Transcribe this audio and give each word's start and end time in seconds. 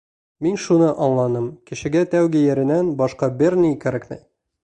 Мин 0.45 0.55
шуны 0.61 0.87
аңланым: 1.07 1.45
кешегә 1.71 2.01
тәүге 2.15 2.41
йәренән 2.47 2.91
башҡа 3.03 3.31
бер 3.43 3.61
ни 3.63 3.73
кәрәкмәй. 3.87 4.27